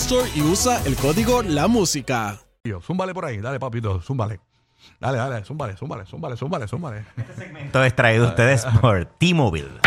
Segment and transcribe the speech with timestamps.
[0.00, 2.38] Store y usa el código La Música.
[2.86, 4.38] Zúmbale por ahí, dale papito, zúmbale.
[5.00, 7.04] Dale, dale, zúmbale, zúmbale, zúmbale, zúmbale, zúmbale.
[7.72, 9.80] Todo es traído a ustedes por T-Mobile.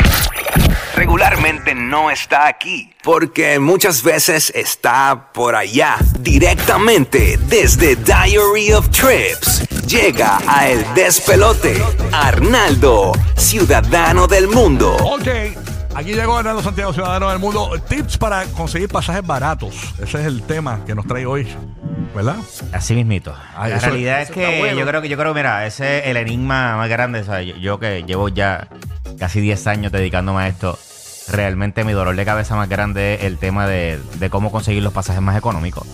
[0.95, 9.67] regularmente no está aquí, porque muchas veces está por allá, directamente desde Diary of Trips.
[9.87, 11.81] Llega a El Despelote,
[12.11, 14.95] Arnaldo, ciudadano del mundo.
[14.97, 15.27] Ok,
[15.95, 17.71] aquí llegó Hernando Santiago, Ciudadano del Mundo.
[17.87, 19.93] Tips para conseguir pasajes baratos.
[20.01, 21.47] Ese es el tema que nos trae hoy,
[22.15, 22.37] ¿verdad?
[22.71, 23.35] Así mismito.
[23.55, 24.77] Ay, la eso- realidad eso es que bueno.
[24.79, 27.23] yo creo que yo creo, mira, ese es el enigma más grande.
[27.45, 28.67] yo, yo que llevo ya
[29.19, 30.77] casi 10 años dedicándome a esto.
[31.29, 34.91] Realmente mi dolor de cabeza más grande es el tema de, de cómo conseguir los
[34.93, 35.87] pasajes más económicos.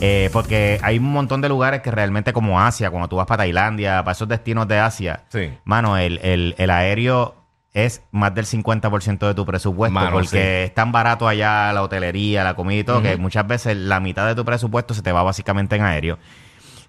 [0.00, 3.38] Eh, porque hay un montón de lugares que realmente como Asia, cuando tú vas para
[3.44, 5.52] Tailandia, para esos destinos de Asia, Sí.
[5.64, 7.36] mano, el, el- el aéreo
[7.74, 10.38] es más del 50% de tu presupuesto Mano, porque sí.
[10.38, 14.26] es tan barato allá la hotelería, la comida y todo, que muchas veces la mitad
[14.26, 16.18] de tu presupuesto se te va básicamente en aéreo.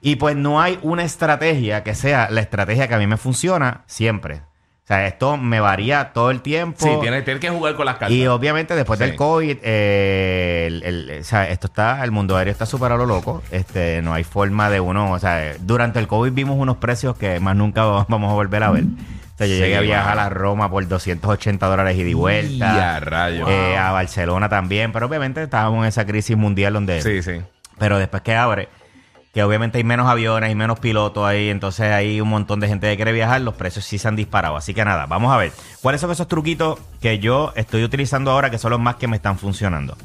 [0.02, 3.82] Y pues no hay una estrategia que sea la estrategia que a mí me funciona
[3.88, 4.42] siempre.
[4.84, 6.78] O sea, esto me varía todo el tiempo.
[6.86, 8.12] Sí, tienes, tienes que jugar con las cartas.
[8.12, 9.06] Y obviamente después Sí.
[9.06, 12.96] del COVID, eh, el- el- o sea, esto está, el mundo aéreo está súper a
[12.98, 13.42] lo loco.
[13.50, 17.40] Este, no hay forma de uno, o sea, durante el COVID vimos unos precios que
[17.40, 18.84] más nunca vamos a volver a ver.
[19.36, 22.74] O sea, yo Sí, llegué a viajar a Roma por 280 dólares y vuelta.
[22.74, 23.50] Y a rayos.
[23.50, 27.02] Eh, a Barcelona también, pero obviamente estábamos en esa crisis mundial donde...
[27.02, 27.42] Sí, sí.
[27.78, 28.70] Pero después que abre,
[29.34, 32.90] que obviamente hay menos aviones, hay menos pilotos ahí, entonces hay un montón de gente
[32.90, 34.56] que quiere viajar, los precios sí se han disparado.
[34.56, 35.52] Así que nada, vamos a ver.
[35.82, 39.18] ¿Cuáles son esos truquitos que yo estoy utilizando ahora que son los más que me
[39.18, 39.98] están funcionando?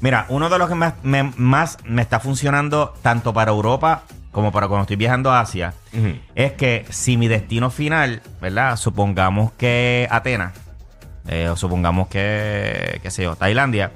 [0.00, 4.52] Mira, uno de los que más me, más me está funcionando tanto para Europa como
[4.52, 6.14] para cuando estoy viajando a Asia Ujú.
[6.34, 8.76] es que si mi destino final, ¿verdad?
[8.76, 10.52] Supongamos que Atenas,
[11.26, 13.92] eh, o supongamos que, qué sé yo, Tailandia,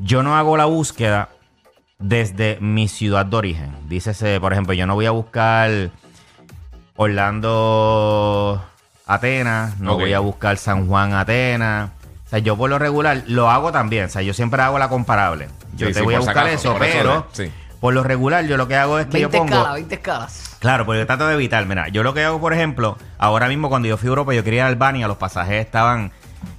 [0.00, 1.28] yo no hago la búsqueda
[1.98, 3.70] desde mi ciudad de origen.
[3.88, 5.90] Dícese, por ejemplo, yo no voy a buscar
[6.96, 8.62] Orlando,
[9.06, 10.00] Atenas, no Ok.
[10.00, 11.90] voy a buscar San Juan, Atenas.
[12.26, 14.04] O sea, yo por lo regular lo hago también.
[14.04, 15.48] O sea, yo siempre hago la comparable.
[15.76, 17.50] Yo Sí, te sí, voy a por si buscar acaso, eso, por eso pero sí.
[17.80, 19.54] Por lo regular yo lo que hago es que 20 yo pongo...
[19.54, 20.56] escalas, 20 escalas.
[20.60, 21.64] Claro, porque yo trato de evitar.
[21.66, 24.44] Mira, yo lo que hago, por ejemplo, ahora mismo cuando yo fui a Europa, yo
[24.44, 26.12] quería ir a Albania, los pasajes estaban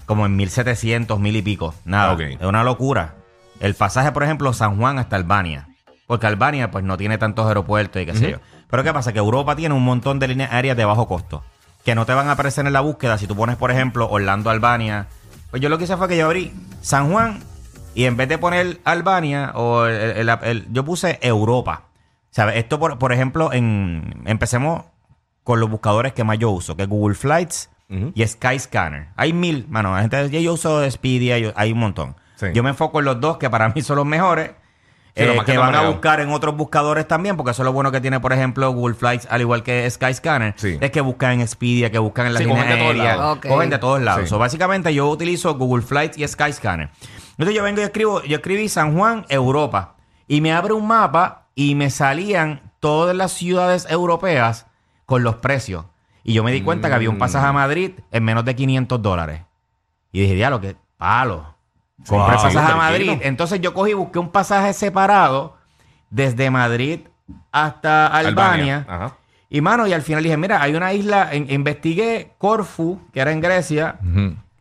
[0.05, 1.73] como en 1700, mil y pico.
[1.85, 2.21] Nada, Ok.
[2.21, 3.15] es una locura.
[3.59, 5.67] El pasaje, por ejemplo, San Juan hasta Albania.
[6.07, 8.37] Porque Albania, pues, no tiene tantos aeropuertos y qué sé yo.
[8.69, 9.13] Pero ¿qué pasa?
[9.13, 11.43] Que Europa tiene un montón de líneas aéreas de bajo costo.
[11.85, 13.17] Que no te van a aparecer en la búsqueda.
[13.17, 15.07] Si tú pones, por ejemplo, Orlando, Albania.
[15.51, 17.39] Pues yo lo que hice fue que yo abrí San Juan
[17.95, 21.83] y en vez de poner Albania, o el- el- el- yo puse Europa.
[22.29, 22.55] ¿Sabes?
[22.55, 24.85] Esto, por, por ejemplo, en, empecemos
[25.43, 28.13] con los buscadores que más yo uso, que es Google Flights Ujú.
[28.15, 29.09] y Skyscanner.
[29.17, 32.15] Hay mil, mano, la gente, yo, yo uso Expedia, yo- hay un montón.
[32.37, 32.47] Sí.
[32.53, 34.51] Yo me enfoco en los dos que para mí son los mejores.
[35.13, 37.91] Sí, eh, que van a buscar en otros buscadores también, porque eso es lo bueno
[37.91, 40.77] que tiene, por ejemplo, Google Flights, al igual que Skyscanner, Sí.
[40.79, 43.39] es que buscan en Expedia, que buscan en las Sí, líneas cogen de todos lados.
[43.45, 44.21] Cogen de todos lados.
[44.23, 44.27] Sí.
[44.29, 46.91] So, básicamente yo utilizo Google Flights y Skyscanner.
[47.41, 49.95] Entonces yo vengo y escribo, yo escribí San Juan, Europa,
[50.27, 54.67] y me abre un mapa y me salían todas las ciudades europeas
[55.07, 55.85] con los precios.
[56.23, 59.01] Y yo me di cuenta que había un pasaje a Madrid en menos de 500
[59.01, 59.41] dólares.
[60.11, 61.55] Y dije, diablo, que palo.
[62.07, 62.75] Compré sí, pasaje a.
[62.75, 63.11] Madrid.
[63.23, 65.57] Entonces yo cogí y busqué un pasaje separado
[66.11, 66.99] desde Madrid
[67.51, 68.85] hasta Albania.
[68.87, 69.17] Ajá.
[69.49, 73.31] Y mano, y al final dije, mira, hay una isla, en- investigué Corfu, que era
[73.31, 73.97] en Grecia.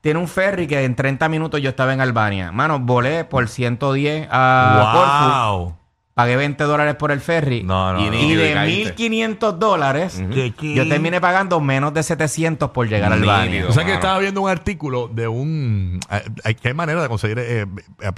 [0.00, 2.52] Tiene un ferry que en 30 minutos yo estaba en Albania.
[2.52, 5.79] Mano, volé por 110 a Corfu ¡Wow!
[6.20, 7.62] Pagué 20 dólares por el ferry.
[7.62, 8.40] No, no, Y no.
[8.40, 8.96] de caíste.
[8.96, 10.22] 1.500 dólares,
[10.60, 13.66] yo terminé pagando menos de 700 por llegar al baño.
[13.68, 16.00] O sea que estaba viendo un artículo de un...
[16.10, 17.66] eh, Hay que hay manera de conseguir, eh,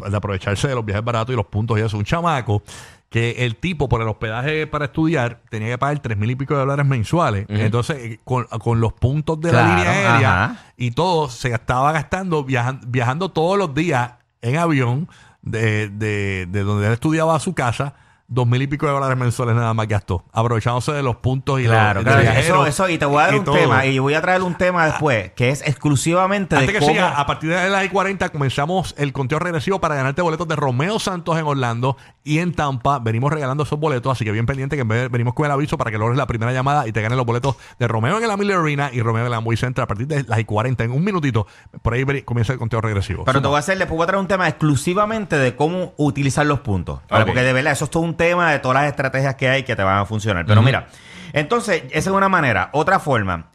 [0.09, 1.97] de aprovecharse de los viajes baratos y los puntos y eso.
[1.97, 2.63] Un chamaco
[3.09, 6.55] que el tipo por el hospedaje para estudiar tenía que pagar tres mil y pico
[6.55, 7.45] de dólares mensuales.
[7.51, 10.57] Entonces, eh, con, con los puntos de la línea aérea ajá.
[10.79, 15.09] y todo, se estaba gastando viajan- viajando todos los días en avión
[15.43, 17.95] de, de, de donde él estudiaba a su casa.
[18.33, 21.65] Dos mil y pico de dólares mensuales nada más gastó, aprovechándose de los puntos y
[21.65, 22.39] Claro, los, claro.
[22.39, 23.55] Eso, eso, y te voy a dar un todo.
[23.57, 26.93] tema, y voy a traer un tema después, que es exclusivamente Antes de que cómo...
[26.93, 30.99] siga, a partir de las 40 comenzamos el conteo regresivo para ganarte boletos de Romeo
[30.99, 33.01] Santos en Orlando y en Tampa.
[33.01, 35.99] Venimos regalando esos boletos, así que bien pendiente que venimos con el aviso para que
[35.99, 38.89] logres la primera llamada y te ganes los boletos de Romeo en el Amelia Arena
[38.95, 40.85] y Romeo en el Amway Center a partir de las 40.
[40.85, 41.47] En un minutito,
[41.83, 43.25] por ahí comienza el conteo regresivo.
[43.27, 46.61] Pero te voy a hacer, le puedo traer un tema exclusivamente de cómo utilizar los
[46.61, 47.01] puntos.
[47.11, 49.77] Porque de verdad, eso es todo un tema de todas las estrategias que hay que
[49.77, 50.47] te van a funcionar.
[50.47, 50.87] Pero mira,
[51.33, 52.71] entonces, esa es una manera.
[52.73, 53.51] Otra forma,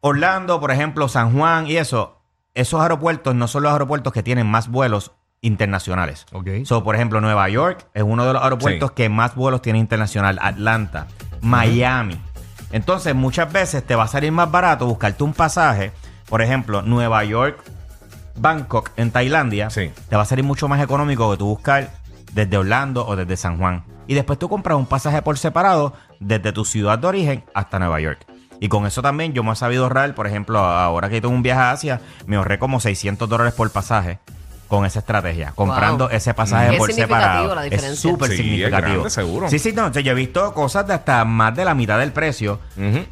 [0.00, 2.22] Orlando, por ejemplo, San Juan y eso,
[2.54, 5.12] esos aeropuertos no son los aeropuertos que tienen más vuelos
[5.42, 6.26] internacionales.
[6.32, 6.48] Ok.
[6.64, 8.94] So, por ejemplo, Nueva York es uno de los aeropuertos Sí.
[8.96, 10.38] que más vuelos tiene internacional.
[10.42, 11.06] Atlanta,
[11.40, 12.20] Miami.
[12.72, 15.92] Entonces, muchas veces te va a salir más barato buscarte un pasaje.
[16.28, 17.62] Por ejemplo, Nueva York,
[18.36, 19.70] Bangkok en Tailandia.
[19.70, 19.90] Sí.
[20.08, 21.90] Te va a salir mucho más económico que tú buscar
[22.32, 23.82] desde Orlando o desde San Juan.
[24.10, 28.00] Y después tú compras un pasaje por separado desde tu ciudad de origen hasta Nueva
[28.00, 28.18] York.
[28.58, 31.44] Y con eso también yo me he sabido ahorrar, por ejemplo, ahora que tengo un
[31.44, 34.18] viaje a Asia, me ahorré como 600 dólares por pasaje
[34.66, 36.16] con esa estrategia, comprando Wow.
[36.16, 37.54] ese pasaje Es por significativo separado.
[37.54, 38.10] la es diferencia.
[38.10, 38.88] súper Sí, es significativo.
[38.94, 39.48] grande, seguro.
[39.48, 41.96] Sí, sí, no, o sea, yo he visto cosas de hasta más de la mitad
[42.00, 42.58] del precio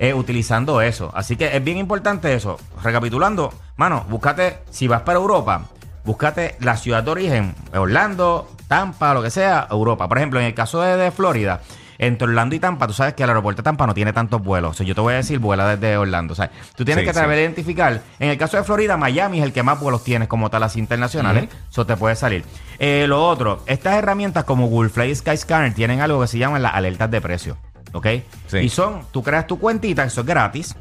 [0.01, 1.13] eh, utilizando eso.
[1.15, 2.59] Así que es bien importante eso.
[2.83, 5.63] Recapitulando, mano, búscate, si vas para Europa,
[6.05, 10.07] búscate la ciudad de origen, Orlando, Tampa, lo que sea, Europa.
[10.09, 11.61] Por ejemplo, en el caso de, de Florida,
[12.01, 14.71] entre Orlando y Tampa, tú sabes que el aeropuerto de Tampa no tiene tantos vuelos.
[14.71, 16.33] O sea, yo te voy a decir, vuela desde Orlando.
[16.33, 17.19] O sea, tú tienes Sí, que sí.
[17.19, 18.01] saber identificar.
[18.21, 20.79] En el caso de Florida, Miami es el que más vuelos tienes como tal, así
[20.79, 21.49] internacionales.
[21.71, 22.45] Eso te puede salir.
[22.79, 26.63] Eh, lo otro, estas herramientas como Google Fly y Skyscanner tienen algo que se llaman
[26.63, 27.57] las alertas de precio.
[27.93, 28.07] ¿Ok?
[28.47, 28.59] Sí.
[28.59, 30.77] Y son, tú creas tu cuentita, eso es gratis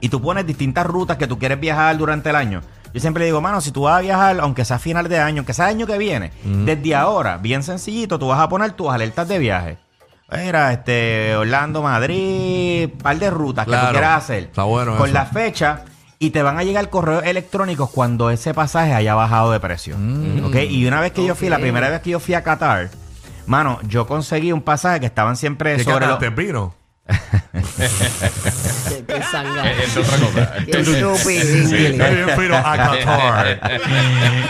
[0.00, 2.62] y tú pones distintas rutas que tú quieres viajar durante el año.
[2.92, 5.40] Yo siempre digo, mano, si tú vas a viajar, aunque sea a final de año,
[5.40, 8.90] aunque sea el año que viene, desde ahora, bien sencillito, tú vas a poner tus
[8.90, 9.78] alertas de viaje.
[10.30, 14.44] Era este Orlando, Madrid, par de rutas que tú quieras hacer.
[14.44, 15.14] Está bueno Con eso.
[15.14, 15.84] la fecha
[16.20, 19.96] y te van a llegar correos electrónicos cuando ese pasaje haya bajado de precio.
[20.44, 20.54] ¿Ok?
[20.68, 22.90] Y una vez que yo fui, la primera vez que yo fui a Qatar,
[23.46, 26.18] mano, yo conseguí un pasaje que estaban siempre ¿Qué sobre los...
[26.18, 26.74] cagaste, vino?
[29.34, 30.52] Es otra cosa.
[30.66, 31.14] Qué estúpido.
[32.36, 33.60] Fino a Qatar.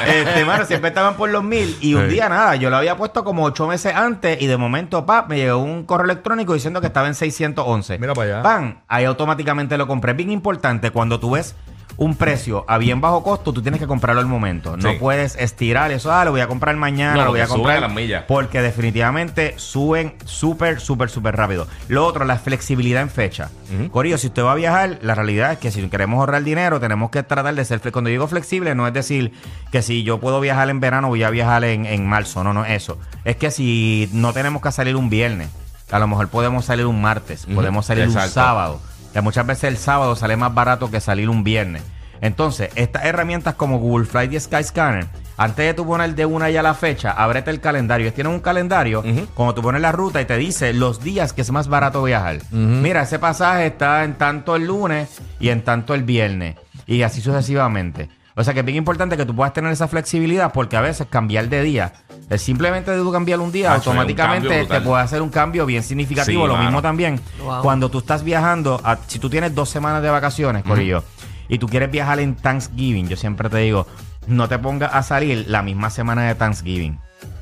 [0.07, 1.77] este, mano, siempre estaban por los mil.
[1.81, 2.15] Y un Sí.
[2.15, 4.41] día nada, yo lo había puesto como ocho meses antes.
[4.41, 7.99] Y de momento, pa, me llegó un correo electrónico diciendo que estaba en 611.
[7.99, 8.43] Mira para allá.
[8.43, 10.13] Pan, ahí automáticamente lo compré.
[10.15, 11.55] Bien importante, cuando tú ves
[12.01, 14.75] un precio a bien bajo costo, tú tienes que comprarlo al momento.
[14.79, 14.97] No Sí.
[14.99, 16.11] puedes estirar eso.
[16.11, 17.77] Ah, lo voy a comprar mañana, No, lo voy a suben comprar.
[17.77, 18.25] a las millas.
[18.27, 21.67] Porque definitivamente suben súper, súper, súper rápido.
[21.89, 23.51] Lo otro, la flexibilidad en fecha.
[23.93, 27.11] Corillo, si usted va a viajar, la realidad es que si queremos ahorrar dinero, tenemos
[27.11, 27.93] que tratar de ser flexibles.
[27.93, 29.35] Cuando digo flexible, no es decir
[29.71, 32.43] que si yo puedo viajar en verano, voy a viajar en, en marzo.
[32.43, 32.99] No, no es eso.
[33.27, 35.51] Es que si no tenemos que salir un viernes,
[35.91, 38.33] a lo mejor podemos salir un martes, Ujú, podemos salir un exacto.
[38.33, 38.81] sábado.
[39.13, 41.83] Que muchas veces el sábado sale más barato que salir un viernes.
[42.21, 45.07] Entonces, estas herramientas como Google Flight y Skyscanner,
[45.39, 48.05] antes de tú poner de una ya la fecha, ábrete el calendario.
[48.05, 49.27] Ellos tienen un calendario, Ujú.
[49.35, 52.41] como tú pones la ruta y te dice los días que es más barato viajar.
[52.51, 55.09] Mira, ese pasaje está en tanto el lunes
[55.41, 56.57] y en tanto el viernes.
[56.87, 58.11] Y así sucesivamente.
[58.37, 61.07] O sea que es bien importante que tú puedas tener esa flexibilidad porque a veces
[61.09, 61.93] cambiar de día,
[62.39, 66.43] simplemente de tú cambiar un día, un automáticamente te puede hacer un cambio bien significativo.
[66.43, 66.65] Sí, Lo mano.
[66.67, 67.63] mismo también Wow.
[67.63, 71.03] cuando tú estás viajando, a- si tú tienes dos semanas de vacaciones, Corillo,
[71.49, 73.87] y tú quieres viajar en Thanksgiving, yo siempre te digo,
[74.29, 76.99] no te pongas a salir la misma semana de Thanksgiving.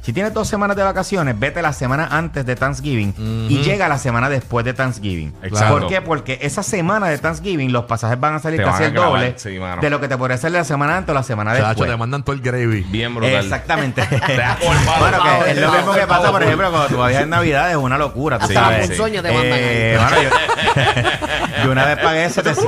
[0.08, 3.98] Si tienes dos semanas de vacaciones, vete la semana antes de Thanksgiving y llega la
[3.98, 5.34] semana después de Thanksgiving.
[5.42, 5.80] Exacto.
[5.80, 6.00] ¿Por qué?
[6.00, 9.58] Porque esa semana de Thanksgiving los pasajes van a salir Te casi el doble sí,
[9.82, 11.90] de lo que te podría hacer la semana antes o la semana Chacho, después.
[11.90, 12.86] te mandan todo el gravy.
[12.88, 13.34] Bien brutal.
[13.44, 14.00] Exactamente.
[14.98, 17.76] bueno, que es lo mismo que pasa, por ejemplo, cuando tú viajar en Navidad, es
[17.76, 18.38] una locura.
[18.40, 18.88] Hasta sí.
[18.88, 20.04] ponzoña te mandan Eh, ahí.
[20.04, 22.64] mano, yo, yo una vez pagué 700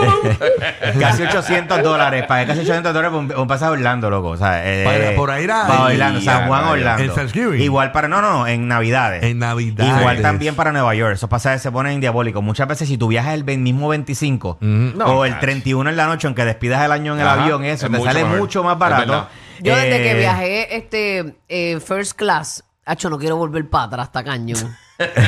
[1.00, 2.24] casi 800 dólares.
[2.26, 4.28] Pagué casi 800 dólares por un, un pasaje a Orlando, loco.
[4.28, 7.02] O sea, eh, Para- por ahí era- Para Orlando, San Juan, Orlando.
[7.04, 7.60] En Thanksgiving.
[7.60, 9.22] Igual para, no, no, en Navidades.
[9.22, 9.98] En Navidad.
[10.00, 11.14] Igual también para Nueva York.
[11.14, 12.42] Esos pasajes se ponen diabólicos.
[12.42, 15.40] Muchas veces, si tú viajas el mismo 25 No, o el chacho.
[15.42, 17.98] 31 en la noche, aunque despidas el año en el Ajá, avión, eso es te
[17.98, 18.38] mucho sale mejor.
[18.38, 19.28] mucho más barato.
[19.62, 24.10] Yo desde que Eh, viajé este eh, first class Hacho, no quiero volver para atrás,
[24.10, 24.56] tacaño.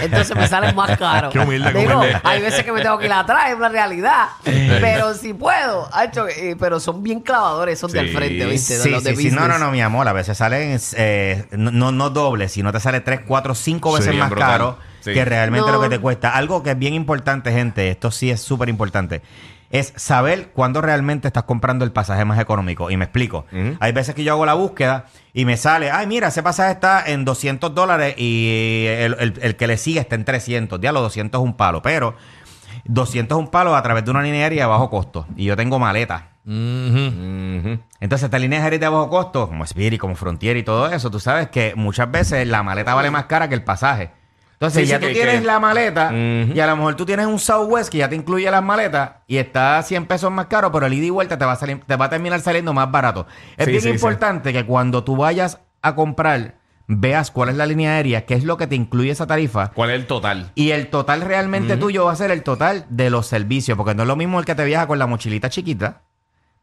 [0.02, 1.30] Entonces me sale más caro.
[1.30, 2.20] Qué humilde, Digo, humilde.
[2.24, 4.26] hay veces que me tengo que ir atrás, es una realidad.
[4.44, 8.14] pero si puedo, hacho, eh, pero son bien clavadores, son de al Sí.
[8.14, 8.74] frente, ¿viste?
[8.78, 9.34] De Sí, los de sí, sí.
[9.34, 10.06] No, no, no, mi amor.
[10.08, 14.12] A veces salen eh, no, no, no doble, sino te sale tres, cuatro, cinco veces
[14.12, 14.48] Sí, más brutal.
[14.50, 15.12] caro Sí.
[15.12, 15.76] que realmente No.
[15.78, 16.30] lo que te cuesta.
[16.36, 19.20] Algo que es bien importante, gente, esto sí es súper importante,
[19.72, 22.90] es saber cuándo realmente estás comprando el pasaje más económico.
[22.90, 23.46] Y me explico.
[23.80, 27.02] Hay veces que yo hago la búsqueda y me sale, ay, mira, ese pasaje está
[27.04, 30.78] en 200 dólares y el, el- el que le sigue está en 300.
[30.80, 32.14] Ya los 200 es un palo, pero
[32.84, 35.26] 200 es un palo a través de una línea aérea de bajo costo.
[35.36, 36.28] Y yo tengo maleta.
[38.00, 41.20] Entonces, estas líneas aéreas de bajo costo, como Spirit, como Frontier y todo eso, tú
[41.20, 44.10] sabes que muchas veces la maleta vale más cara que el pasaje.
[44.62, 47.04] Entonces, Sí, ya sí, tú que- tienes que- la maleta y a lo mejor tú
[47.04, 50.46] tienes un Southwest que ya te incluye las maletas y está a 100 pesos más
[50.46, 52.72] caro, pero el ida y vuelta te va a, salir, te va a terminar saliendo
[52.72, 53.26] más barato.
[53.56, 56.54] Es Sí, bien importante que cuando tú vayas a comprar,
[56.86, 59.72] veas cuál es la línea aérea, qué es lo que te incluye esa tarifa.
[59.72, 60.52] ¿Cuál es el total?
[60.54, 64.02] Y el total realmente tuyo va a ser el total de los servicios, porque no
[64.02, 66.02] es lo mismo el que te viaja con la mochilita chiquita.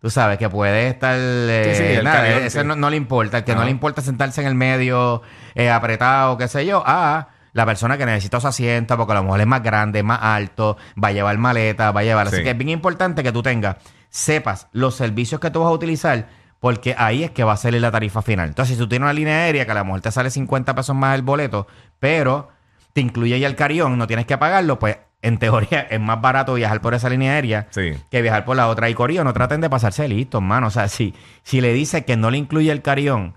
[0.01, 1.17] Tú sabes que puede estar.
[1.19, 2.65] eh, Sí, sí, nada, camión, ese sí.
[2.65, 3.39] no, no le importa.
[3.39, 5.21] El que no le importa sentarse en el medio,
[5.55, 6.81] eh, apretado, qué sé yo.
[6.85, 7.27] A
[7.59, 10.77] la persona que necesita su asiento, porque a lo mejor es más grande, más alto,
[11.01, 12.27] va a llevar maleta, va a llevar.
[12.27, 12.43] Así Sí.
[12.43, 13.75] que es bien importante que tú tengas,
[14.09, 16.27] sepas los servicios que tú vas a utilizar,
[16.59, 18.47] porque ahí es que va a salir la tarifa final.
[18.49, 20.95] Entonces, si tú tienes una línea aérea que a lo mejor te sale 50 pesos
[20.95, 21.67] más el boleto,
[21.99, 22.49] pero
[22.93, 26.53] te incluye ya el carión, no tienes que pagarlo, pues en teoría es más barato
[26.55, 27.91] viajar por esa línea aérea Sí.
[28.09, 28.89] que viajar por la otra.
[28.89, 30.67] Y Corillo, no traten de pasarse listos, mano.
[30.67, 31.13] O sea, si,
[31.43, 33.35] si le dice que no le incluye el carión,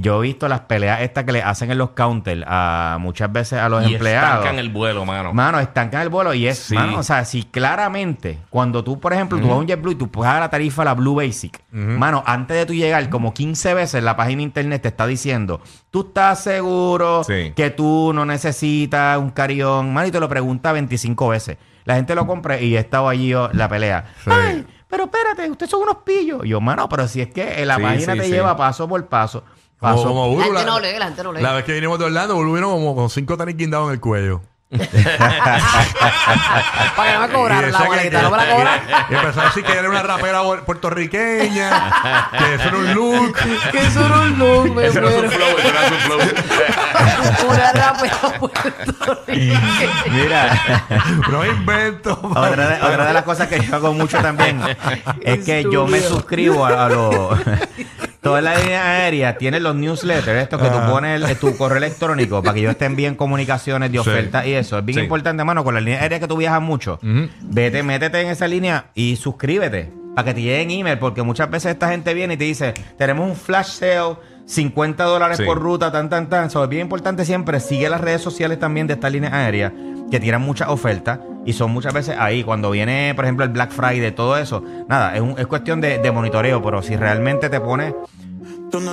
[0.00, 3.58] yo he visto las peleas estas que le hacen en los counters a muchas veces
[3.60, 4.30] a los Y empleados.
[4.38, 5.32] estancan el vuelo, mano.
[5.32, 6.74] Mano, estancan el vuelo y es, Sí.
[6.74, 9.94] mano, o sea, si claramente, cuando tú, por ejemplo, tú vas a un JetBlue y
[9.96, 14.02] tú pagas la tarifa, la Blue Basic, mano, antes de tú llegar, como 15 veces
[14.02, 17.52] la página de internet te está diciendo, tú estás seguro Sí.
[17.56, 21.56] que tú no necesitas un carión, mano, y te lo pregunta 25 veces.
[21.84, 24.04] La gente lo compra y he estado allí yo, la pelea.
[24.22, 24.30] Sí.
[24.32, 26.42] Ay, pero espérate, ustedes son unos pillos.
[26.44, 29.42] Y yo, mano, pero si es que en la página te lleva paso por paso.
[29.82, 30.08] Como, Paso.
[30.08, 31.42] como La Bulu, gente la, no lee, la gente no lee.
[31.42, 34.00] la vez que vinimos de Orlando, Bulu vino como con cinco tenis guindados en el
[34.00, 34.40] cuello.
[34.72, 34.88] Para
[37.08, 38.80] que no me Y cobraran la boleta, no me la que- cobran.
[39.10, 43.36] Y empezó a decir que era una rapera puertorriqueña, que eso era un look.
[43.70, 45.28] Que eso era un look, me Ese no es muero.
[45.28, 46.20] un flow, ese no es un flow.
[47.50, 49.60] Una rapera puertorriqueña.
[50.10, 50.84] Mira.
[51.30, 52.18] No invento.
[52.22, 54.60] Otra de, otra de las cosas que yo hago mucho también
[55.20, 57.38] es que yo me suscribo a, a los...
[58.22, 62.40] Todas las líneas aéreas tienen los newsletters, estos que tú pones el- tu correo electrónico
[62.40, 64.08] para que ellos estén bien comunicaciones de Sí.
[64.08, 64.78] ofertas y eso.
[64.78, 65.02] Es bien Sí.
[65.02, 67.00] importante, mano, con la línea aérea que tú viajas mucho.
[67.42, 71.72] Vete, métete en esa línea y suscríbete para que te lleguen email, porque muchas veces
[71.72, 75.44] esta gente viene y te dice, tenemos un flash sale, 50 dólares Sí.
[75.44, 76.48] por ruta, tan, tan, tan.
[76.50, 79.72] So, es bien importante siempre, sigue las redes sociales también de estas líneas aéreas
[80.10, 82.44] que tiran muchas ofertas y son muchas veces ahí.
[82.44, 85.98] Cuando viene, por ejemplo, el Black Friday, todo eso, nada, es, un- es cuestión de,
[85.98, 87.94] de monitoreo, pero si realmente te pones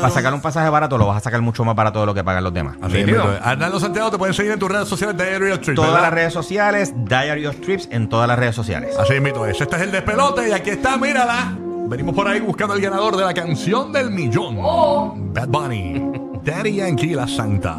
[0.01, 2.22] para sacar un pasaje barato, lo vas a sacar mucho más barato de lo que
[2.22, 2.75] pagan los demás.
[2.82, 3.34] Así invento.
[3.41, 6.03] Arnaldo Santiago te pueden seguir en tus redes sociales Diary of Trips, Todas ¿verdad?
[6.03, 8.94] las redes sociales, Diary of Trips en todas las redes sociales.
[8.98, 9.62] Así invito es.
[9.62, 11.56] Este es el despelote y aquí está, mírala.
[11.88, 14.58] Venimos por ahí buscando al ganador de la canción del millón.
[15.34, 16.12] Bad Bunny.
[16.44, 17.77] Daddy Yankee La Santa.